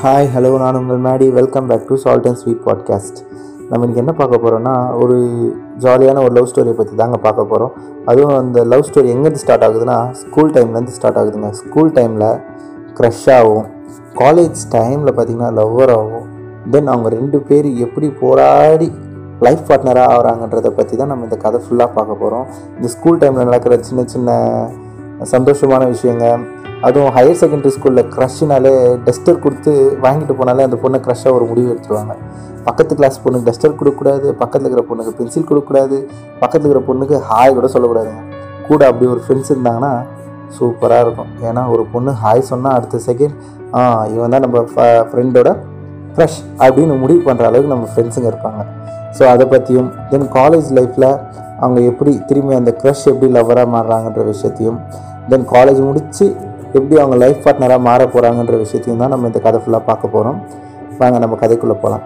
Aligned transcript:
Hi 0.00 0.26
hello 0.34 0.48
நான் 0.58 0.76
உங்கள் 0.76 0.98
Maddy. 0.98 1.26
Welcome 1.32 1.66
back 1.66 1.86
to 1.88 1.94
Salt 1.96 2.26
and 2.26 2.38
Sweet 2.40 2.64
podcast 2.64 3.18
நம்ம 3.68 3.86
இன்றைக்கி 3.86 4.00
என்ன 4.02 4.12
பார்க்க 4.12 4.40
போகிறோம்னா 4.42 4.74
ஒரு 4.98 5.14
ஜாலியான 5.84 6.22
ஒரு 6.22 6.32
லவ் 6.32 6.48
ஸ்டோரியை 6.50 6.72
பற்றி 6.72 6.94
தாங்க 6.96 7.16
பார்க்க 7.16 7.44
போகிறோம் 7.44 7.72
அதுவும் 8.04 8.36
அந்த 8.36 8.64
லவ் 8.64 8.84
ஸ்டோரி 8.88 9.08
எங்கேருந்து 9.14 9.42
ஸ்டார்ட் 9.44 9.64
ஆகுதுன்னா 9.64 9.96
ஸ்கூல் 10.10 10.50
டைம்லேருந்து 10.50 10.94
ஸ்டார்ட் 10.96 11.18
ஆகுதுங்க. 11.18 11.50
ஸ்கூல் 11.50 11.90
டைமில் 11.92 12.26
க்ரஷ் 12.98 13.24
ஆகும். 13.36 13.66
காலேஜ் 14.14 14.60
டைமில் 14.76 15.14
பார்த்திங்கன்னா 15.16 15.50
லவ்வர் 15.60 15.94
ஆகும். 15.98 16.26
தென் 16.70 16.86
அவங்க 16.86 17.08
ரெண்டு 17.08 17.40
பேர் 17.40 17.68
எப்படி 17.86 18.10
போராடி 18.22 18.90
லைஃப் 19.40 19.64
பார்ட்னராக 19.68 20.12
ஆகிறாங்கன்றதை 20.16 20.72
பற்றி 20.80 20.96
தான் 20.96 21.06
நம்ம 21.06 21.24
இந்த 21.24 21.36
கதை 21.36 21.60
ஃபுல்லாக 21.64 21.90
பார்க்க 21.94 22.22
போகிறோம் 22.22 22.46
இந்த 22.76 22.88
ஸ்கூல் 22.88 23.18
டைமில் 23.18 23.48
நடக்கிற 23.50 23.78
சின்ன 23.80 24.04
சின்ன 24.04 24.30
சந்தோஷமான 25.34 25.82
விஷயங்க. 25.94 26.26
அதுவும் 26.86 27.12
ஹையர் 27.16 27.38
செகண்டரி 27.42 27.70
ஸ்கூலில் 27.76 28.08
க்ரஷ்னாலே 28.14 28.72
டஸ்டர் 29.06 29.42
கொடுத்து 29.44 29.72
வாங்கிட்டு 30.04 30.34
போனாலே 30.40 30.64
அந்த 30.68 30.76
பொண்ணை 30.82 30.98
க்ரஷ்ஷாக 31.06 31.36
ஒரு 31.38 31.44
முடிவு 31.50 31.68
எடுத்துருவாங்க. 31.72 32.14
பக்கத்து 32.66 32.92
கிளாஸ் 32.98 33.16
பொண்ணுக்கு 33.24 33.48
டஸ்டர் 33.48 33.78
கொடுக்கக்கூடாது 33.80 34.26
பக்கத்தில் 34.42 34.66
இருக்கிற 34.68 34.84
பொண்ணுக்கு 34.90 35.12
பென்சில் 35.18 35.46
கொடுக்கக்கூடாது 35.50 35.96
பக்கத்தில் 36.42 36.68
இருக்கிற 36.68 36.82
பொண்ணுக்கு 36.90 37.18
ஹாய் 37.30 37.56
கூட 37.58 37.68
சொல்லக்கூடாதுங்க. 37.74 38.22
கூட 38.68 38.80
அப்படி 38.90 39.06
ஒரு 39.14 39.22
ஃப்ரெண்ட்ஸ் 39.24 39.52
இருந்தாங்கன்னா 39.54 39.92
சூப்பராக 40.56 41.04
இருக்கும். 41.06 41.30
ஏன்னா 41.48 41.62
ஒரு 41.74 41.82
பொண்ணு 41.94 42.12
ஹாய் 42.24 42.48
சொன்னால் 42.50 42.76
அடுத்த 42.78 43.00
செகண்ட் 43.08 43.36
ஆ 43.78 43.80
இவன் 44.14 44.34
தான் 44.34 44.44
நம்ம 44.46 44.60
ஃப்ரெண்டோட 45.12 45.50
க்ரஷ் 46.16 46.40
அப்படின்னு 46.64 46.94
முடிவு 47.04 47.22
பண்ணுற 47.28 47.46
அளவுக்கு 47.48 47.72
நம்ம 47.74 47.88
ஃப்ரெண்ட்ஸுங்க 47.92 48.28
இருப்பாங்க. 48.32 48.60
ஸோ 49.16 49.22
அதை 49.32 49.44
பற்றியும் 49.54 49.90
தென் 50.12 50.28
காலேஜ் 50.38 50.68
லைஃப்பில் 50.78 51.08
அவங்க 51.60 51.80
எப்படி 51.90 52.12
திரும்பி 52.28 52.54
அந்த 52.60 52.72
க்ரஷ் 52.80 53.04
எப்படி 53.12 53.28
லவ்வராக 53.36 53.68
மாறுறாங்கன்ற 53.74 54.24
விஷயத்தையும் 54.32 54.78
தென் 55.30 55.46
காலேஜ் 55.54 55.80
முடித்து 55.88 56.26
எப்படி 56.78 56.96
அவங்க 57.02 57.16
லைஃப் 57.24 57.40
பார்ட்னராக 57.44 57.80
மாற 57.88 58.00
போகிறாங்கன்ற 58.14 58.56
விஷயத்தையும் 58.64 59.02
தான் 59.02 59.12
நம்ம 59.14 59.26
இந்த 59.26 59.40
கதை 59.46 59.60
ஃபுல்லாக 59.62 59.84
பார்க்க 59.90 60.14
போகிறோம் 60.14 60.38
வாங்க 61.00 61.18
நம்ம 61.24 61.38
கதைக்குள்ளே 61.42 61.76
போகலாம் 61.84 62.04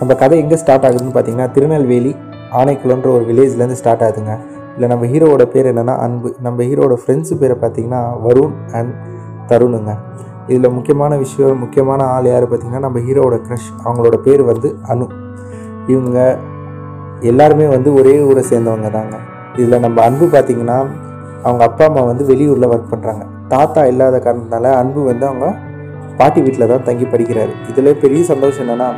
நம்ம 0.00 0.12
கதை 0.22 0.36
எங்கே 0.44 0.58
ஸ்டார்ட் 0.62 0.86
ஆகுதுன்னு 0.88 1.14
பார்த்தீங்கன்னா 1.14 1.50
திருநெல்வேலி 1.56 2.12
ஆனைக்குளன்ற 2.60 3.08
ஒரு 3.16 3.24
வில்லேஜ்லேருந்து 3.28 3.78
ஸ்டார்ட் 3.80 4.04
ஆகுதுங்க. 4.06 4.34
இல்லை 4.74 4.88
நம்ம 4.92 5.06
ஹீரோவோட 5.12 5.44
பேர் 5.54 5.68
என்னென்னா 5.72 5.94
அன்பு. 6.04 6.28
நம்ம 6.40 6.62
ஹீரோட 6.62 6.94
ஃப்ரெண்ட்ஸு 7.00 7.34
பேரை 7.40 7.56
பார்த்தீங்கன்னா 7.62 8.00
வருண் 8.26 8.54
அண்ட் 8.78 8.92
தருணுங்க. 9.50 9.92
இதில் 10.48 10.74
முக்கியமான 10.76 11.16
விஷயம் 11.16 11.60
முக்கியமான 11.64 12.06
ஆள் 12.14 12.28
யார் 12.30 12.46
பார்த்தீங்கன்னா 12.46 12.82
நம்ம 12.86 13.00
ஹீரோவோட 13.06 13.36
க்ரஷ் 13.46 13.68
அவங்களோட 13.84 14.16
பேர் 14.26 14.42
வந்து 14.50 14.68
அனு. 14.92 15.06
இவங்க 15.86 16.18
எல்லாருமே 17.28 17.66
வந்து 17.74 17.90
ஒரே 18.00 18.14
ஊரை 18.28 18.42
சேர்ந்தவங்க 18.50 18.90
தாங்க. 18.96 19.16
இதில் 19.58 19.82
நம்ம 19.84 20.02
அன்பு 20.08 20.26
பார்த்திங்கன்னா 20.34 20.78
அவங்க 21.46 21.62
அப்பா 21.68 21.84
அம்மா 21.88 22.02
வந்து 22.10 22.24
வெளியூரில் 22.30 22.70
ஒர்க் 22.72 22.92
பண்ணுறாங்க 22.92 23.24
தாத்தா 23.54 23.82
இல்லாத 23.92 24.16
காரணத்தினால 24.26 24.72
அன்பு 24.80 25.00
வந்து 25.10 25.24
அவங்க 25.28 25.46
பாட்டி 26.18 26.40
வீட்டில் 26.44 26.70
தான் 26.72 26.86
தங்கி 26.88 27.06
படிக்கிறாரு. 27.12 27.52
இதில் 27.70 27.98
பெரிய 28.02 28.22
சந்தோஷம் 28.32 28.64
என்னென்னா 28.64 28.88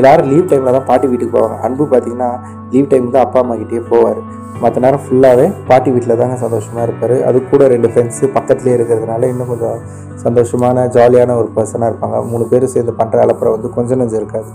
எல்லாரும் 0.00 0.28
லீவ் 0.30 0.48
டைமில் 0.50 0.76
தான் 0.76 0.88
பாட்டி 0.88 1.06
வீட்டுக்கு 1.10 1.34
போவாங்க. 1.36 1.56
அன்பு 1.66 1.84
பார்த்திங்கன்னா 1.92 2.30
லீவ் 2.72 2.90
டைம் 2.92 3.14
தான் 3.14 3.24
அப்பா 3.26 3.38
அம்மா 3.42 3.54
கிட்டேயே 3.60 3.82
போவார். 3.92 4.20
மற்ற 4.62 4.80
நேரம் 4.84 5.02
ஃபுல்லாகவே 5.04 5.46
பாட்டி 5.68 5.88
வீட்டில் 5.94 6.18
தாங்க 6.20 6.36
சந்தோஷமாக 6.42 6.84
இருப்பார். 6.88 7.16
அது 7.28 7.38
கூட 7.52 7.62
ரெண்டு 7.74 7.88
ஃப்ரெண்ட்ஸு 7.92 8.26
பக்கத்துலேயே 8.36 8.76
இருக்கிறதுனால 8.78 9.28
இன்னும் 9.32 9.50
கொஞ்சம் 9.52 9.80
சந்தோஷமான 10.24 10.86
ஜாலியான 10.96 11.36
ஒரு 11.40 11.48
பர்சனாக 11.56 11.90
இருப்பாங்க. 11.92 12.18
மூணு 12.30 12.44
பேர் 12.52 12.66
சேர்ந்து 12.74 12.94
பண்ணுற 13.00 13.20
அளப்புற 13.24 13.50
வந்து 13.56 13.70
கொஞ்சம் 13.78 14.00
நெஞ்சம் 14.02 14.20
இருக்காது 14.22 14.50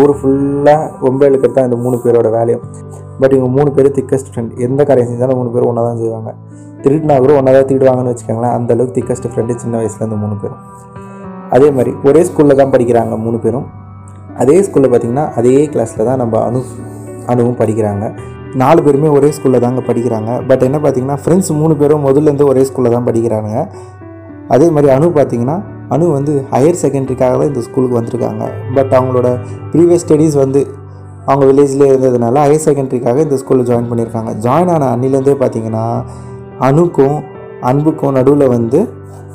ஊர் 0.00 0.12
ஃபுல்லாக 0.18 0.82
ரொம்ப 1.06 1.20
இழுக்கிறது 1.30 1.56
தான் 1.56 1.66
இந்த 1.68 1.78
மூணு 1.84 1.96
பேரோட 2.04 2.28
வேலையும். 2.36 2.62
பட் 3.20 3.34
இவங்க 3.36 3.50
மூணு 3.56 3.70
பேர் 3.76 3.88
திக்கஸ்ட் 3.98 4.30
ஃப்ரெண்ட் 4.32 4.52
எந்த 4.66 4.80
காரியம் 4.88 5.10
செஞ்சாலும் 5.10 5.38
மூணு 5.40 5.50
பேரும் 5.54 5.70
ஒன்றா 5.70 5.82
தான் 5.88 6.00
செய்வாங்க. 6.02 6.30
திருடினா 6.84 7.16
கூட 7.24 7.32
ஒன்றா 7.38 7.52
தான் 7.56 7.68
திருடுவாங்கன்னு 7.70 8.12
வச்சுக்கோங்களேன் 8.12 8.54
அந்தளவுக்கு 8.56 8.96
திக்கஸ்ட் 8.98 9.28
ஃப்ரெண்டு 9.32 9.56
சின்ன 9.62 9.74
வயசுலேருந்து 9.80 10.18
மூணு 10.22 10.36
பேரும். 10.42 10.60
அதே 11.56 11.68
மாதிரி 11.76 11.92
ஒரே 12.08 12.20
ஸ்கூலில் 12.28 12.60
தான் 12.62 12.72
படிக்கிறாங்க 12.74 13.14
மூணு 13.24 13.38
பேரும். 13.44 13.66
அதே 14.42 14.56
ஸ்கூலில் 14.66 14.90
பார்த்திங்கன்னா 14.92 15.26
அதே 15.38 15.56
கிளாஸில் 15.72 16.08
தான் 16.10 16.20
நம்ம 16.22 16.34
அனு 16.48 16.60
அனுவும் 17.32 17.58
படிக்கிறாங்க. 17.62 18.04
நாலு 18.62 18.80
பேருமே 18.84 19.08
ஒரே 19.16 19.28
ஸ்கூலில் 19.36 19.64
தாங்க 19.64 19.80
படிக்கிறாங்க. 19.88 20.30
பட் 20.48 20.62
என்ன 20.68 20.78
பார்த்தீங்கன்னா 20.84 21.18
ஃப்ரெண்ட்ஸ் 21.24 21.50
மூணு 21.60 21.74
பேரும் 21.80 22.04
முதல்லேருந்து 22.06 22.46
ஒரே 22.52 22.62
ஸ்கூலில் 22.68 22.94
தான் 22.96 23.06
படிக்கிறாங்க 23.08 23.52
அதே 24.54 24.68
மாதிரி 24.76 24.88
அனு 24.94 25.08
பார்த்தீங்கன்னா 25.18 25.56
அனு 25.94 26.04
வந்து 26.18 26.32
ஹையர் 26.52 26.80
செகண்டரிக்காக 26.82 27.32
தான் 27.40 27.50
இந்த 27.52 27.62
ஸ்கூலுக்கு 27.66 27.98
வந்திருக்காங்க. 28.00 28.44
பட் 28.76 28.92
அவங்களோட 28.98 29.28
ப்ரீவியஸ் 29.72 30.04
ஸ்டடீஸ் 30.04 30.36
வந்து 30.44 30.60
அவங்க 31.26 31.44
வில்லேஜ்லேயே 31.50 31.90
இருந்ததுனால 31.92 32.42
ஹையர் 32.44 32.66
செகண்டரிக்காக 32.68 33.20
இந்த 33.26 33.36
ஸ்கூலில் 33.42 33.68
ஜாயின் 33.70 33.90
பண்ணியிருக்காங்க. 33.90 34.32
ஜாயின் 34.46 34.72
ஆன 34.74 34.88
அன்னிலேருந்தே 34.94 35.36
பார்த்தீங்கன்னா 35.42 35.84
அணுக்கும் 36.68 37.18
அன்புக்கும் 37.68 38.16
நடுவில் 38.18 38.52
வந்து 38.56 38.80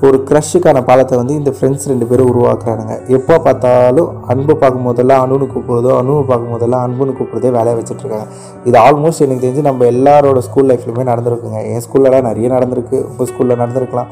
ஒரு 0.05 0.17
க்ரஷ்ஷுக்கான 0.29 0.79
பாலத்தை 0.87 1.15
வந்து 1.19 1.33
இந்த 1.39 1.51
ஃப்ரெண்ட்ஸ் 1.55 1.87
ரெண்டு 1.91 2.05
பேரும் 2.09 2.29
உருவாக்குறானுங்க. 2.31 2.95
எப்போ 3.17 3.35
பார்த்தாலும் 3.45 4.09
அன்பை 4.31 4.53
பார்க்கும் 4.61 4.87
போதெல்லாம் 4.87 5.21
அணுன்னு 5.25 5.45
கூப்பிட்றதோ 5.53 5.91
அணுவை 5.99 6.23
பார்க்கும் 6.31 6.53
போதெல்லாம் 6.53 6.83
அன்புன்னு 6.85 7.15
கூப்பிட்றதே 7.19 7.51
வேலையை 7.57 7.75
வச்சுட்ருக்காங்க. 7.79 8.27
இது 8.69 8.77
ஆல்மோஸ்ட் 8.85 9.23
எனக்கு 9.25 9.43
தெரிஞ்சு 9.45 9.63
நம்ம 9.69 9.85
எல்லாரோட 9.93 10.41
ஸ்கூல் 10.47 10.69
லைஃப்லையுமே 10.71 11.05
நடந்திருக்குங்க. 11.11 11.59
என் 11.71 11.83
ஸ்கூல்லலாம் 11.85 12.27
நிறைய 12.29 12.49
நடந்திருக்கு. 12.55 12.97
உங்கள் 13.09 13.29
ஸ்கூலில் 13.31 13.61
நடந்திருக்கலாம். 13.63 14.09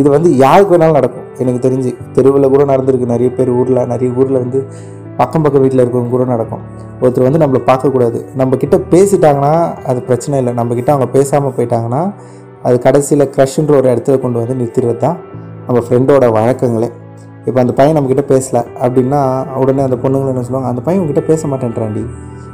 இது 0.00 0.08
வந்து 0.16 0.30
யாருக்கு 0.44 0.74
வேணாலும் 0.74 0.98
நடக்கும். 1.00 1.26
எனக்கு 1.44 1.60
தெரிஞ்சு 1.66 1.90
தெருவில் 2.18 2.52
கூட 2.54 2.64
நடந்திருக்கு. 2.72 3.08
நிறைய 3.14 3.30
பேர் 3.38 3.50
ஊரில் 3.60 3.82
நிறைய 3.94 4.10
ஊரில் 4.20 4.40
வந்து 4.44 4.60
பக்கம் 5.18 5.44
பக்கம் 5.44 5.62
வீட்டில் 5.64 5.82
இருக்கிறவங்க 5.82 6.14
கூட 6.14 6.24
நடக்கும். 6.34 6.62
ஒருத்தர் 7.02 7.26
வந்து 7.28 7.42
நம்மளை 7.42 7.60
பார்க்கக்கூடாது. 7.70 8.20
நம்ம 8.40 8.56
பேசிட்டாங்கன்னா 8.94 9.52
அது 9.90 10.00
பிரச்சனை 10.08 10.38
இல்லை. 10.42 10.54
நம்ம 10.60 10.80
அவங்க 10.94 11.08
பேசாமல் 11.18 11.54
போயிட்டாங்கன்னா 11.58 12.02
அது 12.64 12.76
கடைசியில் 12.86 13.30
க்ரஷ்ன்ற 13.36 13.72
ஒரு 13.80 13.88
இடத்துல 13.92 14.18
கொண்டு 14.20 14.38
வந்து 14.42 14.54
நிறுத்திடுறது 14.60 14.98
தான் 14.98 15.16
நம்ம 15.66 15.78
ஃப்ரெண்டோட 15.86 16.26
வழக்கங்களே. 16.36 16.88
இப்போ 17.46 17.60
அந்த 17.60 17.72
பையன் 17.78 17.96
நம்மக்கிட்ட 17.96 18.24
பேசலை 18.32 18.60
அப்படின்னா 18.84 19.20
உடனே 19.62 19.82
அந்த 19.88 19.96
பொண்ணுங்களை 20.04 20.30
என்ன 20.34 20.42
சொல்லுவாங்க 20.42 20.68
அந்த 20.68 20.82
பையன் 20.86 21.00
உங்ககிட்ட 21.02 21.26
பேச 21.30 21.48
மாட்டேன்றாண்டி 21.48 22.04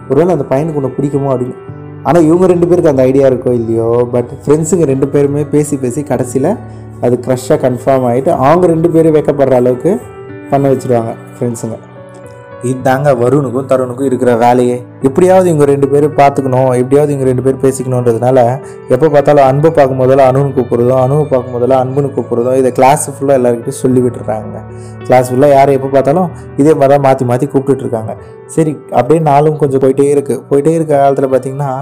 ஒருவேளை 0.09 0.33
அந்த 0.37 0.47
பையனுக்கு 0.53 0.81
உன்னை 0.81 0.93
பிடிக்குமோ 0.97 1.29
அப்படின்னு. 1.35 1.57
ஆனால் 2.03 2.27
இவங்க 2.29 2.47
ரெண்டு 2.47 2.67
பேருக்கு 2.67 2.93
அந்த 2.93 3.03
ஐடியா 3.03 3.27
இருக்கோ 3.31 3.53
இல்லையோ 3.53 3.89
பட் 4.15 4.31
ஃப்ரெண்ட்ஸுங்க 4.45 4.85
ரெண்டு 4.85 5.09
பேருமே 5.09 5.45
பேசி 5.45 5.77
பேசி 5.77 6.03
கடைசியில் 6.03 6.51
அது 7.01 7.17
க்ரஷ்ஷாக 7.27 7.59
கன்ஃபார்ம் 7.67 8.07
ஆகிட்டு 8.11 8.31
அவங்க 8.47 8.67
ரெண்டு 8.67 8.91
பேரும் 8.91 9.17
வைக்கப்படுற 9.19 9.57
அளவுக்கு 9.63 9.93
பண்ண 10.51 10.69
வச்சுருவாங்க 10.69 11.15
ஃப்ரெண்ட்ஸுங்க 11.37 11.77
இதாங்க 12.69 13.11
வருணுக்கும் 13.21 13.69
தருணுக்கும் 13.71 14.07
இருக்கிற 14.09 14.31
வேலையே. 14.43 14.75
எப்படியாவது 15.09 15.47
இவங்க 15.51 15.67
ரெண்டு 15.71 15.87
பேரும் 15.93 16.17
பார்த்துக்கணும் 16.19 16.71
எப்படியாவது 16.81 17.13
இவங்க 17.13 17.27
ரெண்டு 17.29 17.45
பேரும் 17.45 17.63
பேசிக்கணுன்றதுனால 17.65 18.39
எப்போ 18.95 19.07
பார்த்தாலும் 19.15 19.47
அன்பு 19.51 19.69
பார்க்கும் 19.79 20.01
போதெல்லாம் 20.03 20.29
அணுன்னு 20.31 20.53
கூப்பிடுறதும் 20.57 21.01
அணுவை 21.05 21.25
பார்க்கும் 21.33 21.55
போதெல்லாம் 21.57 21.83
அன்புன்னு 21.85 22.11
கூப்பிடுறதும் 22.17 22.59
இதை 22.61 22.73
கிளாஸ் 22.79 23.07
ஃபுல்லாக 23.15 23.39
எல்லாருக்கிட்டையும் 23.41 23.81
சொல்லி 23.85 24.03
விட்டுறாங்க. 24.07 24.59
கிளாஸ் 25.07 25.31
ஃபுல்லாக 25.31 25.57
யாரை 25.59 25.75
எப்போ 25.79 25.91
பார்த்தாலும் 25.97 26.29
இதே 26.61 26.75
மாதிரி 26.75 26.93
தான் 26.95 27.05
மாற்றி 27.07 27.25
மாற்றி 27.31 27.49
கூப்பிட்டுட்ருக்காங்க 27.55 28.15
சரி 28.57 28.75
அப்படியே 28.99 29.23
நாளும் 29.31 29.59
கொஞ்சம் 29.65 29.83
போயிட்டே 29.85 30.09
இருக்குது 30.15 30.43
போயிட்டே 30.51 30.75
இருக்க 30.79 30.93
காலத்தில் 31.03 31.33
பார்த்தீங்கன்னா 31.35 31.73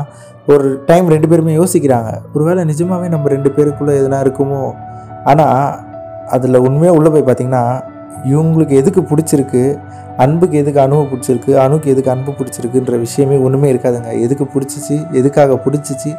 ஒரு 0.52 0.68
டைம் 0.86 1.06
ரெண்டு 1.14 1.28
பேருமே 1.30 1.54
யோசிக்கிறாங்க. 1.60 2.10
ஒருவேளை 2.34 2.62
நிஜமாகவே 2.64 3.08
நம்ம 3.14 3.28
ரெண்டு 3.28 3.50
பேருக்குள்ளே 3.56 3.94
எதுனா 4.00 4.20
இருக்குமோ? 4.26 4.62
ஆனால் 5.24 5.80
அதில் 6.36 6.64
உண்மையாக 6.66 6.98
உள்ளே 6.98 7.10
போய் 7.14 7.26
பார்த்தீங்கன்னா 7.28 7.64
இவங்களுக்கு 8.30 8.74
எதுக்கு 8.82 9.00
பிடிச்சிருக்கு? 9.10 9.64
அன்புக்கு 10.22 10.56
எதுக்கு 10.62 10.80
அணுவை 10.84 11.04
பிடிச்சிருக்கு? 11.10 11.52
அணுக்கு 11.64 11.90
எதுக்கு 11.94 12.10
அன்பு 12.14 12.30
பிடிச்சிருக்குன்ற 12.38 12.96
விஷயமே 13.06 13.36
ஒன்றுமே 13.46 13.68
இருக்காதுங்க. 13.72 14.12
எதுக்கு 14.26 14.44
பிடிச்சிச்சு? 14.54 14.96
எதுக்காக 15.20 15.58
பிடிச்சிச்சு? 15.66 16.10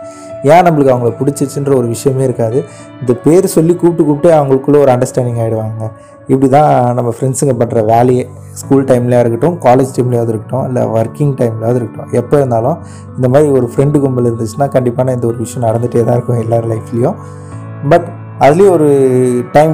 ஏன் 0.52 0.64
நம்மளுக்கு 0.68 0.94
அவங்கள 0.94 1.12
பிடிச்சிச்சுன்ற 1.22 1.74
ஒரு 1.80 1.88
விஷயமே 1.96 2.24
இருக்காது. 2.30 2.60
இந்த 3.02 3.14
பேர் 3.26 3.48
சொல்லி 3.56 3.74
கூப்பிட்டு 3.82 4.06
கூப்பிட்டு 4.10 4.32
அவங்களுக்குள்ளே 4.38 4.82
ஒரு 4.86 4.94
அண்டர்ஸ்டாண்டிங் 4.96 5.42
ஆகிடுவாங்க 5.44 5.90
இப்படி 6.32 6.48
தான் 6.56 6.72
நம்ம 6.98 7.12
ஃப்ரெண்ட்ஸுங்க 7.16 7.54
பண்ணுற 7.62 7.80
வேலையே. 7.92 8.24
ஸ்கூல் 8.62 8.88
டைம்லையாக 8.90 9.24
இருக்கட்டும் 9.24 9.56
காலேஜ் 9.66 9.94
டைம்லேயாவது 9.98 10.32
இருக்கட்டும் 10.34 10.66
இல்லை 10.70 10.82
ஒர்க்கிங் 11.00 11.34
டைம்லேயாவது 11.40 11.80
இருக்கட்டும். 11.80 12.10
எப்போ 12.20 12.36
இருந்தாலும் 12.42 12.78
இந்த 13.18 13.28
மாதிரி 13.34 13.50
ஒரு 13.58 13.68
ஃப்ரெண்டு 13.74 14.00
கும்பல் 14.04 14.28
இருந்துச்சுன்னா 14.30 14.68
கண்டிப்பான 14.76 15.14
இந்த 15.18 15.28
ஒரு 15.32 15.38
விஷயம் 15.46 15.66
நடந்துகிட்டே 15.68 16.04
தான் 16.08 16.18
இருக்கும் 16.20 16.42
எல்லார் 16.46 16.68
லைஃப்லேயும் 16.74 17.18
பட் 17.92 18.08
அதுலேயும் 18.46 18.74
ஒரு 18.78 18.90
டைம் 19.52 19.74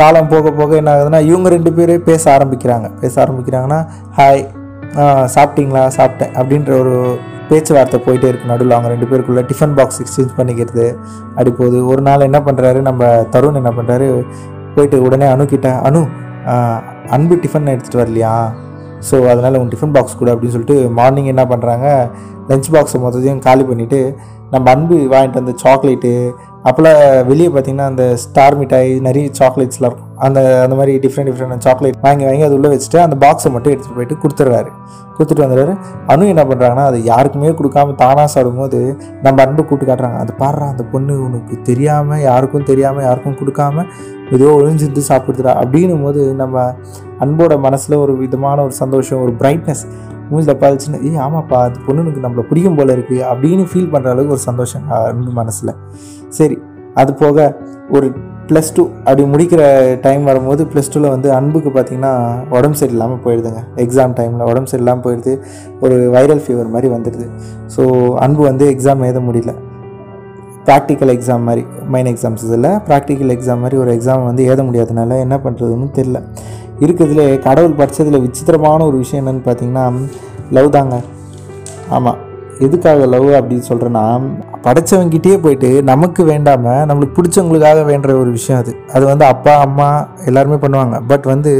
காலம் 0.00 0.30
போக 0.32 0.50
போக 0.58 0.72
என்ன 0.80 0.90
ஆகுதுன்னா 0.94 1.20
இவங்க 1.30 1.48
ரெண்டு 1.54 1.70
பேரே 1.76 1.96
பேச 2.08 2.22
ஆரம்பிக்கிறாங்க. 2.36 2.86
பேச 3.02 3.14
ஆரம்பிக்கிறாங்கன்னா 3.24 3.80
ஹாய் 4.18 4.42
சாப்பிட்டீங்களா? 5.34 5.82
சாப்பிட்டேன். 5.98 6.32
அப்படின்ற 6.40 6.72
ஒரு 6.82 6.94
பேச்சுவார்த்தை 7.50 7.98
போயிட்டே 8.06 8.28
இருக்கு. 8.30 8.50
நடுவில் 8.52 8.74
அவங்க 8.76 8.90
ரெண்டு 8.94 9.08
பேருக்குள்ளே 9.10 9.42
டிஃபன் 9.50 9.74
பாக்ஸ் 9.78 10.00
எக்ஸ்சேஞ்ச் 10.02 10.34
பண்ணிக்கிறது 10.38 10.86
அப்படி 11.34 11.52
போகுது. 11.60 11.78
ஒரு 11.92 12.02
நாள் 12.08 12.26
என்ன 12.28 12.40
பண்ணுறாரு 12.48 12.80
நம்ம 12.88 13.08
தருண் 13.34 13.60
என்ன 13.62 13.72
பண்ணுறாரு 13.78 14.08
போயிட்டு 14.74 14.98
உடனே 15.06 15.26
அணுக்கிட்ட 15.34 15.70
கிட்ட 15.70 15.88
அணு 15.88 16.02
அன்பு 17.16 17.34
டிஃபன் 17.42 17.72
எடுத்துகிட்டு 17.72 18.02
வரலையா? 18.02 18.34
ஸோ 19.08 19.16
அதனால் 19.32 19.58
உன் 19.60 19.72
டிஃபன் 19.72 19.94
பாக்ஸ் 19.96 20.18
கூட 20.20 20.30
அப்படின்னு 20.34 20.54
சொல்லிட்டு 20.56 20.78
மார்னிங் 20.98 21.30
என்ன 21.32 21.44
பண்ணுறாங்க 21.52 21.86
லஞ்ச் 22.50 22.70
பாக்ஸை 22.74 22.98
மொத்தத்தையும் 23.04 23.42
காலி 23.46 23.64
பண்ணிவிட்டு 23.70 24.00
நம்ம 24.52 24.66
அன்பு 24.74 24.96
வாங்கிட்டு 25.12 25.40
வந்த 25.40 25.54
சாக்லேட்டு 25.62 26.12
அப்போல்லாம் 26.68 27.00
வெளியே 27.28 27.48
பார்த்தீங்கன்னா 27.52 27.86
அந்த 27.92 28.04
ஸ்டார் 28.24 28.56
மிட்டாய் 28.58 28.90
நிறைய 29.06 29.28
சாக்லேட்ஸ்லாம் 29.38 29.88
இருக்கும். 29.90 30.10
அந்த 30.26 30.40
அந்த 30.64 30.74
மாதிரி 30.78 30.92
டிஃப்ரெண்ட் 31.04 31.28
டிஃப்ரெண்ட் 31.30 31.64
சாக்லேட் 31.66 31.98
வாங்கி 32.04 32.24
வாங்கி 32.28 32.44
அது 32.48 32.56
உள்ளே 32.58 32.70
வச்சுட்டு 32.72 32.98
அந்த 33.04 33.16
பாக்ஸை 33.24 33.50
மட்டும் 33.54 33.72
எடுத்துகிட்டு 33.72 33.98
போயிட்டு 33.98 34.16
கொடுத்துட்றாரு. 34.24 34.70
கொடுத்துட்டு 35.16 35.44
வந்துடுறாரு. 35.44 35.74
அனு 36.12 36.28
என்ன 36.32 36.42
பண்ணுறாங்கன்னா 36.50 36.84
அது 36.90 36.98
யாருக்குமே 37.10 37.50
கொடுக்காம 37.60 37.94
தானாக 38.02 38.28
சாப்பிடும்போது 38.34 38.80
நம்ம 39.24 39.36
அன்பு 39.46 39.62
கூப்பிட்டு 39.62 39.90
காட்டுறாங்க. 39.90 40.20
அது 40.24 40.32
பாடுறா 40.42 40.68
அந்த 40.74 40.84
பொண்ணு 40.92 41.16
உனக்கு 41.26 41.56
தெரியாமல் 41.70 42.22
யாருக்கும் 42.28 42.68
தெரியாமல் 42.70 43.06
யாருக்கும் 43.08 43.38
கொடுக்காம 43.40 43.84
ஏதோ 44.36 44.52
ஒழிஞ்சிருந்து 44.58 45.02
சாப்பிடுதுடா. 45.10 45.52
அப்படின்னும் 45.62 46.04
போது 46.06 46.20
நம்ம 46.42 46.62
அன்போட 47.24 47.54
மனசில் 47.66 48.02
ஒரு 48.04 48.12
விதமான 48.22 48.58
ஒரு 48.68 48.74
சந்தோஷம் 48.82 49.22
ஒரு 49.24 49.32
பிரைட்னஸ் 49.42 49.82
மூஞ்சில் 50.32 50.58
பார்த்துச்சுன்னா 50.62 51.00
ஏய் 51.08 51.22
ஆமாப்பா 51.26 51.60
அது 51.68 51.78
பொண்ணுனுக்கு 51.86 52.24
நம்மளை 52.26 52.44
பிடிக்கும் 52.50 52.78
போல 52.80 52.96
இருக்குது 52.96 53.24
அப்படின்னு 53.30 53.64
ஃபீல் 53.70 53.92
பண்ணுற 53.94 54.12
அளவுக்கு 54.14 54.36
ஒரு 54.36 54.44
சந்தோஷம் 54.50 54.84
மனசில். 55.40 55.72
சரி 56.38 56.58
அது 57.00 57.10
போக 57.22 57.38
ஒரு 57.96 58.06
ப்ளஸ் 58.50 58.72
டூ 58.76 58.82
அப்படி 59.04 59.22
முடிக்கிற 59.32 59.62
டைம் 60.06 60.22
வரும்போது 60.30 60.62
ப்ளஸ் 60.70 60.90
டூவில் 60.92 61.12
வந்து 61.14 61.28
அன்புக்கு 61.36 61.70
பார்த்திங்கன்னா 61.74 62.12
உடம்பு 62.56 62.78
சரியில்லாமல் 62.80 63.20
போயிடுதுங்க. 63.24 63.60
எக்ஸாம் 63.84 64.14
டைமில் 64.18 64.48
உடம்பு 64.50 64.70
சரியில்லாமல் 64.72 65.04
போயிடுது. 65.06 65.34
ஒரு 65.84 65.96
வைரல் 66.14 66.42
ஃபீவர் 66.44 66.72
மாதிரி 66.74 66.90
வந்துடுது. 66.96 67.26
ஸோ 67.74 67.84
அன்பு 68.26 68.42
வந்து 68.50 68.66
எக்ஸாம் 68.74 69.04
எழுத 69.08 69.22
முடியல. 69.28 69.54
ப்ராக்டிக்கல் 70.66 71.12
எக்ஸாம் 71.14 71.46
மாதிரி 71.46 71.62
மைன் 71.92 72.08
எக்ஸாம்ஸ் 72.10 72.42
இதில் 72.48 72.68
ப்ராக்டிக்கல் 72.88 73.32
எக்ஸாம் 73.34 73.62
மாதிரி 73.64 73.76
ஒரு 73.84 73.90
எக்ஸாம் 73.96 74.26
வந்து 74.28 74.42
எழுத 74.50 74.62
முடியாதனால 74.68 75.16
என்ன 75.24 75.36
பண்ணுறதுன்னு 75.44 75.88
தெரில 75.96 76.18
இருக்கிறதுலே 76.80 77.40
கடவுள் 77.40 77.78
படித்ததில் 77.80 78.24
விசித்திரமான 78.26 78.84
ஒரு 78.84 78.96
விஷயம் 78.96 79.22
என்னென்னு 79.22 79.46
பார்த்தீங்கன்னா 79.48 79.86
லவ் 80.50 80.70
தாங்க. 80.70 80.96
ஆமாம் 81.88 82.20
எதுக்காக 82.58 83.06
லவ் 83.06 83.28
அப்படின்னு 83.38 83.64
சொல்கிறேன்னா 83.68 84.02
படைத்தவங்கிட்டே 84.64 85.40
போயிட்டு 85.40 85.84
நமக்கு 85.84 86.22
வேண்டாமல் 86.24 86.84
நம்மளுக்கு 86.88 87.16
பிடிச்சவங்களுக்காக 87.18 87.80
வேண்டுற 87.90 88.10
ஒரு 88.18 88.30
விஷயம் 88.30 88.60
அது. 88.62 88.72
அது 88.94 89.04
வந்து 89.06 89.24
அப்பா 89.24 89.54
அம்மா 89.58 90.06
எல்லாருமே 90.24 90.54
பண்ணுவாங்க. 90.54 91.00
பட் 91.10 91.26
வந்து 91.32 91.52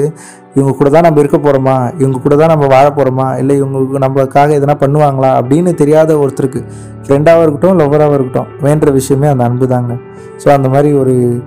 இவங்க 0.55 0.73
கூட 0.79 0.91
தான் 0.91 1.07
நம்ம 1.07 1.21
இருக்க 1.21 1.39
போகிறோமா 1.39 1.77
இவங்க 2.01 2.19
கூட 2.19 2.37
தான் 2.37 2.53
நம்ம 2.55 2.67
வாழ 2.67 2.87
போகிறோமா 2.89 3.39
இல்லை 3.39 3.57
இவங்களுக்கு 3.61 4.03
நம்மளுக்காக 4.05 4.55
எதனா 4.59 4.77
பண்ணுவாங்களா? 4.85 5.31
அப்படின்னு 5.41 5.75
தெரியாத 5.75 6.19
ஒருத்தருக்கு. 6.19 6.63
ஃப்ரெண்டாகவும் 7.05 7.43
இருக்கட்டும் 7.43 7.79
லவ்வராகவும் 7.79 8.17
இருக்கட்டும் 8.19 8.51
வேண்டுற 8.67 8.93
விஷயமே 8.93 9.27
அந்த 9.27 9.45
அன்பு 9.45 9.67
தாங்க. 9.67 9.97
ஸோ 10.45 10.49
அந்த 10.49 10.69
மாதிரி 10.69 10.93
ஒரு 10.95 11.43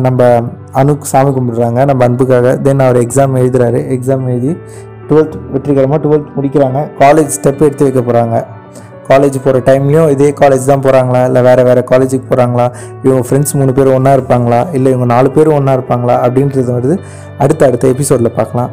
நம்ம 0.00 0.40
அணுக்கு 0.72 1.02
சாமி 1.02 1.30
கும்பிடுறாங்க. 1.30 1.84
நம்ம 1.84 2.04
அன்புக்காக. 2.04 2.56
தென் 2.56 2.80
அவர் 2.80 2.96
எக்ஸாம் 2.96 3.36
எழுதுறாரு. 3.42 3.80
எக்ஸாம் 3.96 4.26
எழுதி 4.28 4.56
டுவெல்த் 5.08 5.50
வெற்றிகரமாக 5.52 6.08
டுவெல்த் 6.08 6.32
முடிக்கிறாங்க. 6.36 6.88
காலேஜ் 6.98 7.34
ஸ்டெப் 7.36 7.62
எடுத்து 7.62 7.92
வைக்க 7.92 8.00
போகிறாங்க 8.00 8.44
காலேஜ் 9.08 9.36
போகிற 9.44 9.58
டைம்லையும் 9.58 10.10
இதே 10.10 10.30
காலேஜ் 10.30 10.64
தான் 10.64 10.80
போகிறாங்களா 10.80 11.24
இல்லை 11.24 11.42
வேறு 11.42 11.64
வேறு 11.64 11.84
காலேஜுக்கு 11.90 12.22
போகிறாங்களா 12.30 12.72
இவங்க 13.02 13.28
ஃப்ரெண்ட்ஸ் 13.28 13.52
மூணு 13.52 13.72
பேர் 13.72 13.86
ஒன்றா 13.86 14.14
இருப்பாங்களா? 14.14 14.74
இல்லை 14.74 14.92
இவங்க 14.92 15.14
நாலு 15.14 15.30
பேரும் 15.30 15.54
ஒன்றா 15.54 15.74
இருப்பாங்களா? 15.74 16.16
அப்படின்றது 16.26 16.72
வருது 16.78 16.98
அடுத்த 17.38 17.66
அடுத்த 17.66 17.88
எபிசோடில் 17.88 18.32
பார்க்கலாம். 18.32 18.70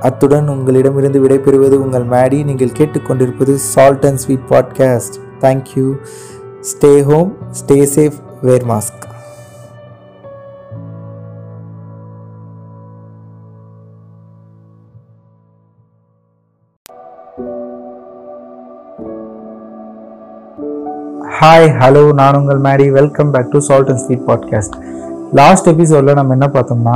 அத்துடன் 0.00 0.48
உங்களிடமிருந்து 0.48 1.28
விடைபெறுவது 1.28 1.72
உங்கள் 1.72 2.06
மேடி. 2.06 2.44
நீங்கள் 2.44 2.72
கேட்டுக்கொண்டிருப்பது 2.78 3.54
Salt 3.54 4.06
and 4.06 4.16
Sweet 4.16 4.48
podcast 4.50 5.16
thank you 5.40 5.92
stay 6.60 7.02
home 7.02 7.36
stay 7.50 7.88
safe 7.96 8.18
wear 8.42 8.66
mask 8.66 9.13
hi 21.44 21.66
hello 21.78 22.12
நான் 22.12 22.36
உங்கள் 22.36 22.58
Mary. 22.58 22.90
Welcome 22.90 23.30
back 23.30 23.50
to 23.50 23.58
Salt 23.58 23.88
and 23.88 23.98
Sweet 23.98 24.22
podcast 24.28 24.74
last 25.32 25.66
எபிசோடில் 25.66 26.14
நம்ம 26.14 26.32
என்ன 26.32 26.46
பார்த்தோம்னா 26.46 26.94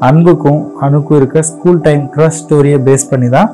அன்புக்கும் 0.00 0.72
அணுக்கும் 0.80 1.16
இருக்க 1.16 1.42
ஸ்கூல் 1.42 1.80
டைம் 1.80 2.10
க்ரஷ் 2.16 2.40
ஸ்டோரியை 2.40 2.78
பேஸ் 2.78 3.08
பண்ணி 3.10 3.28
தான் 3.28 3.48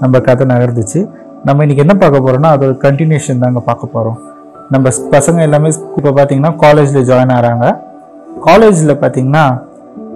நம்ம 0.00 0.20
கதை 0.20 0.46
நகர்ந்துச்சு. 0.46 1.00
நம்ம 1.44 1.62
இன்னைக்கு 1.62 1.82
என்ன 1.82 1.94
பார்க்க 1.94 2.20
போகிறோம்னா 2.20 2.50
அதோட 2.50 2.76
கண்டினியூஷன் 2.82 3.38
தாங்க 3.38 3.60
பார்க்க 3.60 3.86
போகிறோம் 3.86 4.18
நம்ம 4.70 4.88
பசங்க 5.10 5.40
எல்லாமே 5.42 5.68
இப்போ 5.96 6.10
பார்த்திங்கன்னா 6.10 6.56
காலேஜில் 6.56 7.04
ஜாயின் 7.04 7.34
ஆகிறாங்க 7.36 7.66
காலேஜில் 8.44 9.00
பார்த்தீங்கன்னா 9.00 9.44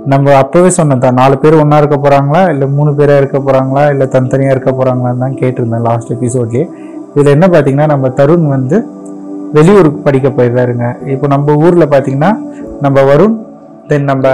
நம்ம 0.06 0.30
அப்போவே 0.42 0.68
சொன்னோம் 0.76 0.98
தான் 0.98 1.14
நாலு 1.14 1.38
பேர் 1.38 1.54
ஒன்றா 1.54 1.76
இருக்க 1.76 1.96
போகிறாங்களா 1.96 2.50
இல்லை 2.50 2.68
மூணு 2.68 2.94
பேராக 2.94 3.16
இருக்க 3.16 3.38
போகிறாங்களா 3.38 3.90
இல்லை 3.90 4.06
தனித்தனியாக 4.06 4.50
இருக்க 4.50 4.70
போகிறாங்களான்னு 4.72 5.18
தான் 5.18 5.38
கேட்டிருந்தேன் 5.40 5.82
லாஸ்ட் 5.82 6.12
எபிசோட்லேயே 6.12 6.66
இதில் 7.14 7.34
என்ன 7.34 7.46
பார்த்தீங்கன்னா 7.46 7.86
நம்ம 7.86 8.08
தருண் 8.08 8.46
வந்து 8.48 8.78
வெளியூருக்கு 9.54 10.00
படிக்க 10.06 10.28
போயிடுறாருங்க. 10.36 10.86
இப்போ 11.14 11.26
நம்ம 11.34 11.54
ஊரில் 11.64 11.90
பார்த்தீங்கன்னா 11.92 12.30
நம்ம 12.84 13.02
வருண் 13.10 13.36
தென் 13.90 14.08
நம்ம 14.10 14.28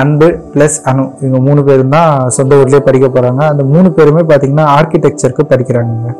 அன்பு 0.00 0.26
ப்ளஸ் 0.54 0.76
அனு 0.90 1.02
இவங்க 1.20 1.38
மூணு 1.46 1.60
பேரும் 1.68 1.94
தான் 1.94 2.10
சொந்த 2.36 2.58
ஊர்லேயே 2.60 2.82
படிக்க 2.88 3.06
போகிறாங்க 3.08 3.42
அந்த 3.52 3.62
மூணு 3.72 3.88
பேருமே 3.96 4.22
பார்த்தீங்கன்னா 4.30 4.66
ஆர்கிடெக்சருக்கு 4.74 5.44
படிக்கிறாங்க 5.52 6.12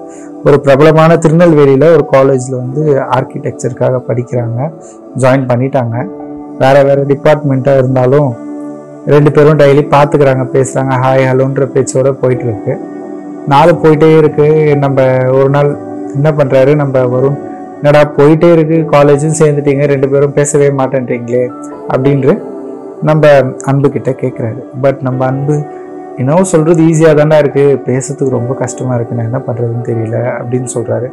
ஒரு 0.46 0.56
பிரபலமான 0.64 1.18
திருநெல்வேலியில் 1.24 1.86
ஒரு 1.96 2.04
காலேஜில் 2.14 2.56
வந்து 2.62 2.82
ஆர்கிடெக்சருக்காக 3.16 4.00
படிக்கிறாங்க. 4.08 4.58
ஜாயின் 5.22 5.48
பண்ணிட்டாங்க. 5.50 5.96
வேறு 6.62 6.82
வேறு 6.88 7.02
டிபார்ட்மெண்ட்டாக 7.12 7.82
இருந்தாலும் 7.82 8.30
ரெண்டு 9.14 9.30
பேரும் 9.36 9.60
டெய்லி 9.62 9.82
பார்த்துக்கிறாங்க 9.94 10.44
பேசுகிறாங்க 10.54 10.94
ஹாய் 11.02 11.26
ஹலோன்ற 11.30 11.66
பேச்சோட 11.74 12.10
போயிட்டு 12.22 12.46
இருக்கு 12.48 12.74
நாள் 13.52 13.80
போயிட்டே 13.82 14.08
இருக்கு. 14.20 14.48
நம்ம 14.84 15.04
ஒரு 15.40 15.50
நாள் 15.56 15.70
என்ன 16.16 16.30
பண்ணுறாரு 16.38 16.74
நம்ம 16.82 17.04
வரும் 17.14 17.38
என்னடா 17.78 18.02
போயிட்டே 18.18 18.48
இருக்கு 18.52 18.78
காலேஜும் 18.92 19.38
சேர்ந்துட்டீங்க 19.40 19.84
ரெண்டு 19.86 20.08
பேரும் 20.08 20.32
பேசவே 20.32 20.68
மாட்டேன்றீங்களே 20.78 21.42
அப்படின்று 21.92 22.32
நம்ம 23.02 23.26
அன்பு 23.64 23.88
கிட்ட 23.90 24.10
கேட்குறாரு 24.22 24.60
பட் 24.80 25.00
நம்ம 25.00 25.26
அன்பு 25.26 25.56
என்னவோ 26.18 26.44
சொல்கிறது 26.44 26.82
ஈஸியாக 26.82 27.14
தானே 27.14 27.36
இருக்குது 27.38 27.76
பேசுறதுக்கு 27.86 28.36
ரொம்ப 28.38 28.54
கஷ்டமாக 28.54 28.96
இருக்கு 28.96 29.14
நான் 29.14 29.24
என்ன 29.24 29.40
பண்ணுறதுன்னு 29.46 29.84
தெரியல 29.84 30.16
அப்படின்னு 30.38 30.66
சொல்கிறாரு 30.66 31.08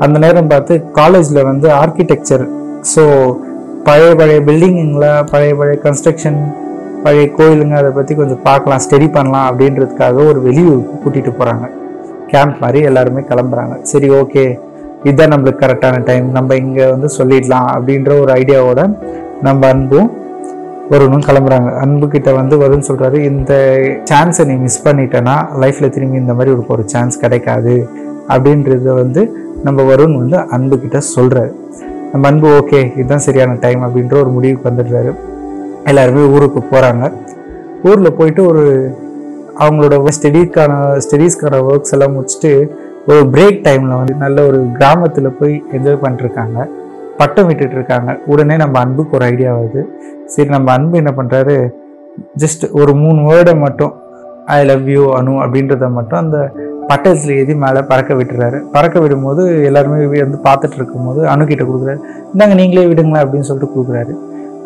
அந்த 0.00 0.18
நேரம் 0.18 0.48
பார்த்து 0.48 0.74
காலேஜில் 0.92 1.42
வந்து 1.42 1.68
ஆர்கிடெக்சர் 1.72 2.44
ஸோ 2.94 3.02
பழைய 3.84 4.14
பழைய 4.14 4.40
பில்டிங்குங்களா 4.40 5.24
பழைய 5.30 5.54
பழைய 5.54 5.78
கன்ஸ்ட்ரக்ஷன் 5.84 6.38
பழைய 7.04 7.26
கோயிலுங்க 7.36 7.74
அதை 7.74 7.90
பற்றி 7.90 8.14
கொஞ்சம் 8.14 8.42
பார்க்கலாம் 8.42 8.80
ஸ்டடி 8.80 9.08
பண்ணலாம் 9.10 9.48
அப்படின்றதுக்காக 9.50 10.24
ஒரு 10.24 10.40
வெளியூருக்கு 10.40 10.96
கூட்டிகிட்டு 11.04 11.32
போகிறாங்க 11.32 11.66
கேம்ப் 12.26 12.56
மாதிரி 12.60 12.80
எல்லாருமே 12.82 13.20
கிளம்புறாங்க. 13.20 13.74
சரி 13.82 14.08
ஓகே 14.10 14.44
இதுதான் 15.04 15.32
நம்மளுக்கு 15.34 15.64
கரெக்டான 15.66 16.04
டைம் 16.04 16.30
நம்ம 16.30 16.54
இங்கே 16.54 16.86
வந்து 16.90 17.08
சொல்லிடலாம் 17.18 17.68
அப்படின்ற 17.74 18.20
ஒரு 18.20 18.32
ஐடியாவோட 18.32 18.96
நம்ம 19.42 19.68
அன்பும் 19.68 20.16
வருணும் 20.90 21.24
கிளம்புறாங்க. 21.28 21.78
அன்பு 21.80 22.08
கிட்ட 22.08 22.32
வந்து 22.32 22.56
வருண் 22.56 22.86
சொல்கிறாரு 22.88 23.14
இந்த 23.14 23.54
சான்ஸை 24.10 24.44
நீ 24.44 24.54
மிஸ் 24.54 24.84
பண்ணிட்டேன்னா 24.84 25.34
லைஃப்பில் 25.60 25.90
திரும்பி 25.90 26.16
இந்த 26.16 26.34
மாதிரி 26.34 26.54
உனக்கு 26.54 26.72
ஒரு 26.72 26.84
சான்ஸ் 26.86 27.18
கிடைக்காது 27.18 27.88
அப்படின்றத 28.28 28.94
வந்து 28.94 29.22
நம்ம 29.62 29.94
வருண் 29.94 30.16
வந்து 30.16 30.36
அன்பு 30.36 30.80
கிட்ட 30.80 31.00
நம்ம 32.12 32.28
அன்பு 32.28 32.48
ஓகே 32.58 32.92
இதுதான் 32.96 33.18
சரியான 33.18 33.56
டைம் 33.60 33.82
அப்படின்ற 33.82 34.14
ஒரு 34.18 34.30
முடிவுக்கு 34.30 34.68
வந்துடுறாரு. 34.70 35.12
எல்லாருமே 35.84 36.22
ஊருக்கு 36.24 36.60
போகிறாங்க 36.70 37.12
ஊரில் 37.82 38.16
போயிட்டு 38.16 38.46
ஒரு 38.46 38.92
அவங்களோட 39.58 39.94
ஸ்டடிக்கான 40.18 40.98
ஸ்டடீஸ்க்கான 41.04 41.60
ஒர்க்ஸ் 41.66 41.92
எல்லாம் 41.92 42.14
முடிச்சுட்டு 42.14 42.70
ஒரு 43.12 43.22
பிரேக் 43.34 43.58
டைமில் 43.66 43.98
வந்து 43.98 44.14
நல்ல 44.22 44.38
ஒரு 44.48 44.58
கிராமத்தில் 44.78 45.36
போய் 45.38 45.54
என்ஜாய் 45.76 46.00
பண்ணிட்டுருக்காங்க 46.02 46.58
பட்டம் 47.20 47.46
விட்டுட்டு 47.48 47.76
இருக்காங்க. 47.76 48.10
உடனே 48.32 48.56
நம்ம 48.62 48.74
அன்புக்கு 48.84 49.16
ஒரு 49.18 49.24
ஐடியா 49.32 49.50
வருது. 49.58 49.82
சரி 50.32 50.50
நம்ம 50.54 50.68
அன்பு 50.76 50.96
என்ன 51.02 51.12
பண்ணுறாரு 51.18 51.54
ஜஸ்ட் 52.42 52.64
ஒரு 52.80 52.92
மூணு 53.02 53.20
வேர்டை 53.28 53.54
மட்டும் 53.64 53.92
ஐ 54.56 54.58
லவ் 54.70 54.84
யூ 54.94 55.04
அனு 55.18 55.32
அப்படின்றத 55.44 55.88
மட்டும் 55.98 56.20
அந்த 56.24 56.38
பட்டத்தில் 56.90 57.32
எழுதி 57.36 57.54
மேலே 57.64 57.80
பறக்க 57.90 58.12
விட்டுறாரு. 58.18 58.58
பறக்க 58.74 58.98
விடும்போது 59.04 59.42
எல்லாருமே 59.68 59.98
வந்து 60.26 60.38
பார்த்துட்டு 60.48 60.78
இருக்கும்போது 60.80 61.22
அணுக்கிட்ட 61.32 61.64
கொடுக்குறாரு. 61.70 62.00
இந்தாங்க 62.32 62.54
நீங்களே 62.60 62.86
விடுங்களேன் 62.92 63.24
அப்படின்னு 63.24 63.48
சொல்லிட்டு 63.48 63.72
கொடுக்குறாரு. 63.74 64.14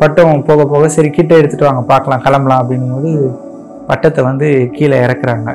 பட்டம் 0.01 0.45
போக 0.49 0.61
போக 0.73 0.87
சரி 0.97 1.09
கிட்ட 1.17 1.31
எடுத்துகிட்டு 1.39 1.69
வாங்க 1.69 1.83
பார்க்கலாம் 1.93 2.23
கிளம்பலாம் 2.27 2.61
அப்படிங்கும்போது 2.63 3.11
பட்டத்தை 3.89 4.21
வந்து 4.29 4.47
கீழே 4.77 4.99
இறக்குறாங்க. 5.07 5.49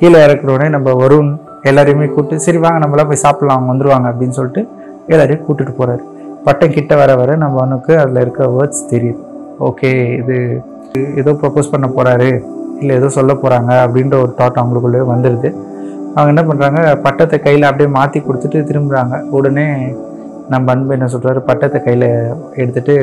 கீழே 0.00 0.18
இறக்குற 0.26 0.50
உடனே 0.56 0.68
நம்ம 0.76 0.90
வருண் 1.04 1.32
எல்லாரையுமே 1.70 2.06
கூப்பிட்டு 2.14 2.44
சரி 2.46 2.58
வாங்க 2.64 2.78
நம்மளாம் 2.84 3.10
போய் 3.10 3.24
சாப்பிட்லாம் 3.24 3.56
அவங்க 3.56 3.70
வந்துடுவாங்க 3.72 4.06
அப்படின்னு 4.12 4.36
சொல்லிட்டு 4.38 4.62
எல்லாரையும் 5.12 5.44
கூட்டிகிட்டு 5.46 5.74
போகிறாரு 5.80 6.02
பட்டம் 6.46 6.74
கிட்ட 6.76 6.92
வர 7.00 7.10
வர 7.20 7.36
நம்ம 7.42 7.58
அவனுக்கு 7.60 7.92
அதில் 8.02 8.22
இருக்க 8.22 8.46
வேர்ட்ஸ் 8.56 8.88
தெரியுது. 8.92 9.20
ஓகே 9.68 9.90
இது 10.20 10.36
ஏதோ 11.20 11.32
ப்ரப்போஸ் 11.42 11.72
பண்ண 11.74 11.86
போகிறாரு 11.88 12.30
இல்லை 12.80 12.94
ஏதோ 13.00 13.08
சொல்ல 13.18 13.32
போகிறாங்க 13.42 13.72
அப்படின்ற 13.84 14.16
ஒரு 14.24 14.32
தாட் 14.40 14.58
அவங்களுக்குள்ளே 14.60 15.02
வந்துடுது 15.12 15.50
அவங்க 16.14 16.30
என்ன 16.32 16.42
பண்ணுறாங்க 16.48 16.80
பட்டத்தை 17.04 17.36
கையில் 17.44 17.68
அப்படியே 17.68 17.90
மாற்றி 17.98 18.20
கொடுத்துட்டு 18.20 18.60
திரும்புகிறாங்க 18.70 19.16
உடனே 19.38 19.66
நம்ம 20.48 20.72
அன்பு 20.72 20.96
என்ன 20.96 21.08
சொல்கிறாரு 21.14 21.40
பட்டத்தை 21.50 21.78
கையில் 21.82 22.08
எடுத்துகிட்டு 22.60 22.96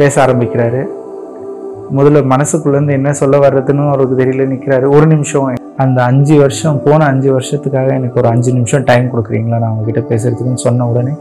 பேச 0.00 0.14
ஆரம்பிக்கிறாரு. 0.24 0.82
முதல்ல 1.96 2.20
மனசுக்குள்ளேருந்து 2.32 2.94
என்ன 2.98 3.12
சொல்ல 3.12 3.38
வர்றதுன்னு 3.38 3.88
அவருக்கு 3.88 4.14
தெரியல 4.20 4.44
நிற்கிறாரு 4.52 4.86
ஒரு 4.96 5.06
நிமிஷம். 5.06 5.48
அந்த 5.76 5.98
அஞ்சு 6.02 6.34
வருஷம் 6.38 6.82
போன 6.82 7.04
அஞ்சு 7.04 7.28
வருஷத்துக்காக 7.36 7.90
எனக்கு 7.98 8.20
ஒரு 8.20 8.28
அஞ்சு 8.28 8.52
நிமிஷம் 8.52 8.84
டைம் 8.84 9.06
கொடுக்குறீங்களா? 9.12 9.58
நான் 9.62 9.72
அவங்ககிட்ட 9.72 10.02
பேசுகிறதுக்குன்னு 10.10 10.64
சொன்ன 10.66 10.86
உடனே 10.86 11.12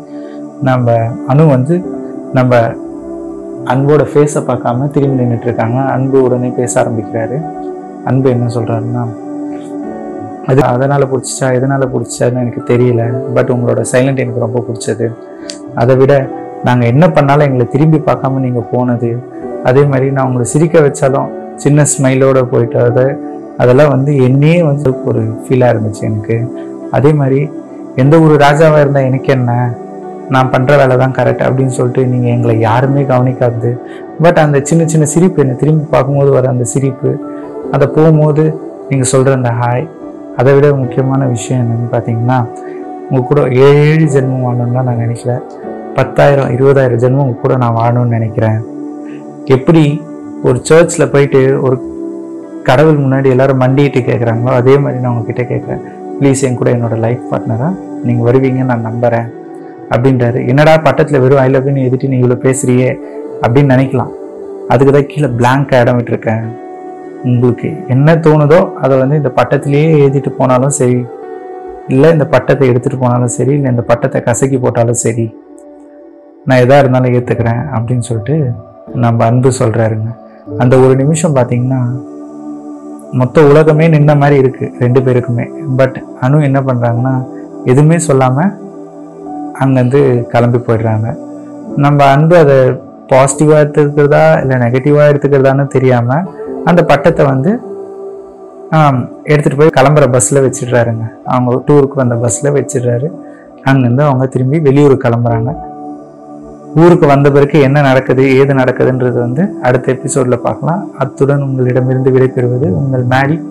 நம்ம 0.61 0.95
அணு 1.27 1.43
வந்து 1.47 1.75
நம்ம 2.33 2.59
அன்போட 3.73 4.03
ஃபேஸை 4.11 4.41
பார்க்காம 4.49 4.87
திரும்பி 4.91 5.23
நின்றுட்டுருக்காங்க 5.23 5.79
அன்பு 5.95 6.17
உடனே 6.23 6.49
பேச 6.59 6.73
ஆரம்பிக்கிறாரு. 6.83 7.39
அன்பு 8.05 8.29
என்ன 8.29 8.45
சொல்கிறாருன்னா 8.55 9.03
அது 10.47 10.61
அதனால் 10.63 11.09
பிடிச்சிச்சா 11.11 11.47
எதனால் 11.57 11.91
பிடிச்சான்னு 11.95 12.41
எனக்கு 12.43 12.61
தெரியல. 12.73 13.01
பட் 13.33 13.51
உங்களோட 13.55 13.81
சைலண்ட் 13.91 14.21
எனக்கு 14.23 14.45
ரொம்ப 14.45 14.63
பிடிச்சது. 14.67 15.07
அதை 15.75 15.95
விட 15.95 16.13
நாங்கள் 16.63 16.87
என்ன 16.87 17.05
பண்ணாலும் 17.11 17.45
எங்களை 17.45 17.67
திரும்பி 17.67 18.01
பார்க்காம 18.07 18.39
நீங்கள் 18.39 18.69
போனது 18.71 19.11
அதே 19.63 19.83
மாதிரி 19.85 20.11
நான் 20.11 20.27
உங்களை 20.29 20.45
சிரிக்க 20.53 20.79
வச்சாலும் 20.79 21.29
சின்ன 21.63 21.85
ஸ்மைலோட 21.93 22.39
போயிட்டு 22.51 22.77
அதை 22.87 23.05
அதெல்லாம் 23.61 23.91
வந்து 23.95 24.11
என்னையே 24.27 24.59
வந்து 24.61 24.89
ஒரு 25.09 25.21
ஃபீலாக 25.43 25.73
இருந்துச்சு 25.73 26.03
எனக்கு. 26.09 26.37
அதே 26.97 27.13
மாதிரி 27.13 27.41
எந்த 27.95 28.19
ஒரு 28.19 28.35
ராஜாவாக 28.45 28.83
இருந்தால் 28.83 29.03
எனக்கு 29.03 29.31
என்ன? 29.37 29.51
நான் 30.33 30.51
பண்ணுற 30.53 30.77
வேலை 30.81 30.95
தான் 30.97 31.15
கரெக்ட் 31.17 31.45
அப்படின்னு 31.47 31.73
சொல்லிட்டு 31.77 32.05
நீங்கள் 32.07 32.31
எங்களை 32.35 32.59
யாருமே 32.59 33.01
கவனிக்காது. 33.11 33.71
பட் 34.23 34.39
அந்த 34.43 34.61
சின்ன 34.69 34.85
சின்ன 34.85 35.05
சிரிப்பு 35.05 35.41
என்னை 35.43 35.55
திரும்பி 35.55 35.85
பார்க்கும்போது 35.91 36.31
வர 36.31 36.47
அந்த 36.49 36.63
சிரிப்பு 36.63 37.11
அதை 37.73 37.87
போகும்போது 37.87 38.43
நீங்கள் 38.89 39.11
சொல்கிற 39.13 39.33
அந்த 39.39 39.51
ஹாய் 39.61 39.85
அதை 40.37 40.53
விட 40.55 40.67
முக்கியமான 40.75 41.27
விஷயம் 41.27 41.61
என்னென்னு 41.63 41.89
பார்த்தீங்கன்னா 41.93 42.39
உங்கள் 43.09 43.29
கூட 43.31 43.41
ஏழு 43.67 44.05
ஜென்மம் 44.15 44.45
வாழணும்னு 44.47 44.77
தான் 44.77 44.89
நான் 44.89 45.03
நினைக்கல. 45.05 45.33
பத்தாயிரம் 45.95 46.51
இருபதாயிரம் 46.55 47.01
ஜென்மம் 47.05 47.25
உங்க 47.25 47.39
கூட 47.41 47.55
நான் 47.55 47.77
வாழணும்னு 47.79 48.17
நினைக்கிறேன். 48.17 48.59
எப்படி 49.55 49.83
ஒரு 50.47 50.57
சர்ச்சில் 50.69 51.11
போயிட்டு 51.13 51.41
ஒரு 51.65 51.75
கடவுள் 52.67 53.01
முன்னாடி 53.03 53.27
எல்லாரும் 53.33 53.61
மண்டிட்டு 53.63 53.99
கேட்குறாங்களோ 54.07 54.51
அதே 54.59 54.73
மாதிரி 54.83 55.01
நான் 55.03 55.13
உங்ககிட்ட 55.13 55.43
கேட்குறேன் 55.51 55.81
ப்ளீஸ் 56.19 56.43
என் 56.47 56.57
கூட 56.59 56.69
என்னோட 56.75 56.95
லைஃப் 57.05 57.23
பார்ட்னராக 57.31 57.71
நீங்கள் 58.07 58.27
வருவீங்கன்னு 58.27 58.71
நான் 58.71 58.87
நம்புகிறேன் 58.89 59.29
அப்படின்றாரு. 59.93 60.39
என்னடா 60.51 60.73
பட்டத்தில் 60.87 61.21
வெறும் 61.23 61.41
ஐ 61.43 61.47
லவ்னு 61.53 61.85
எதிர்த்து 61.87 62.11
நீ 62.11 62.17
இவ்வளோ 62.21 62.37
பேசுகிறியே 62.45 62.89
அப்படின்னு 63.43 63.73
நினைக்கலாம். 63.75 64.11
அதுக்கு 64.73 64.91
தான் 64.97 65.09
கீழே 65.11 65.29
பிளாங்க் 65.39 65.73
இடம் 65.81 65.97
விட்டுருக்கேன். 65.97 66.43
உங்களுக்கு 67.29 67.69
என்ன 67.95 68.15
தோணுதோ 68.25 68.59
அதை 68.83 68.93
வந்து 69.01 69.19
இந்த 69.21 69.31
பட்டத்திலேயே 69.39 69.89
எழுதிட்டு 69.97 70.31
போனாலும் 70.39 70.75
சரி 70.79 70.99
இல்லை 71.93 72.09
இந்த 72.15 72.25
பட்டத்தை 72.33 72.65
எடுத்துகிட்டு 72.71 73.03
போனாலும் 73.03 73.33
சரி 73.37 73.53
இல்லை 73.57 73.71
இந்த 73.75 73.83
பட்டத்தை 73.91 74.19
கசக்கி 74.29 74.57
போட்டாலும் 74.57 75.01
சரி 75.05 75.25
நான் 76.47 76.61
எதாக 76.65 76.81
இருந்தாலும் 76.83 77.15
ஏற்றுக்கிறேன் 77.17 77.63
அப்படின்னு 77.75 78.07
சொல்லிட்டு 78.09 78.37
நம்ம 79.03 79.25
அன்பு 79.29 79.49
சொல்கிறாருங்க 79.59 80.09
அந்த 80.61 80.73
ஒரு 80.83 80.93
நிமிஷம் 81.01 81.35
பார்த்தீங்கன்னா 81.35 81.81
மொத்த 83.19 83.41
உலகமே 83.49 83.85
நின்ன 83.93 84.11
மாதிரி 84.21 84.35
இருக்குது 84.43 84.73
ரெண்டு 84.83 84.99
பேருக்குமே. 85.05 85.45
பட் 85.79 85.97
அனு 86.25 86.43
என்ன 86.47 86.59
பண்ணுறாங்கன்னா 86.67 87.13
எதுவுமே 87.71 87.97
சொல்லாமல் 88.07 88.51
அங்கேருந்து 89.63 90.01
கிளம்பி 90.33 90.59
போயிடுறாங்க. 90.67 91.07
நம்ம 91.85 91.99
அன்பு 92.13 92.35
அதை 92.43 92.57
பாசிட்டிவாக 93.11 93.61
எடுத்துக்கிறதா 93.63 94.23
இல்லை 94.41 94.57
நெகட்டிவாக 94.63 95.09
எடுத்துக்கிறதான்னு 95.11 95.65
தெரியாமல் 95.75 96.27
அந்த 96.69 96.81
பட்டத்தை 96.91 97.25
வந்து 97.33 97.51
எடுத்துகிட்டு 98.75 99.31
எடுத்துட்டு 99.31 99.59
போய் 99.59 99.75
கிளம்புற 99.77 100.05
பஸ்ஸில் 100.13 100.43
வச்சிடுறாருங்க. 100.45 101.05
அவங்க 101.31 101.57
டூருக்கு 101.67 102.01
வந்த 102.01 102.15
பஸ்ஸில் 102.23 102.55
வச்சிடுறாரு. 102.57 103.07
அங்கேருந்து 103.69 104.03
அவங்க 104.09 104.25
திரும்பி 104.25 104.59
வெளியூர் 104.67 104.95
கிளம்புறாங்க. 105.05 105.51
ஊருக்கு 106.75 107.07
வந்த 107.07 107.31
பிறகு 107.31 107.59
என்ன 107.59 107.81
நடக்குது 107.81 108.37
ஏது 108.37 108.53
நடக்குதுன்றது 108.53 109.13
வந்து 109.13 109.53
அடுத்த 109.61 109.91
எபிசோடில் 109.91 110.39
பார்க்கலாம். 110.39 110.89
அத்துடன் 110.97 111.41
உங்களிடமிருந்து 111.41 112.11
விடைபெறுவது 112.11 112.67
உங்கள் 112.69 113.05
மேடி 113.05 113.41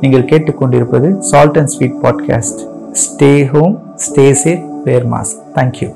நீங்கள் 0.00 0.24
கேட்டுக்கொண்டிருப்பது 0.24 1.18
Salt 1.18 1.58
and 1.58 1.66
Sweet 1.66 1.98
podcast 2.02 2.60
stay 2.92 3.46
home 3.46 3.82
stay 3.96 4.36
safe 4.44 4.64
wear 4.84 5.08
mask 5.08 5.42
thank you 5.54 5.88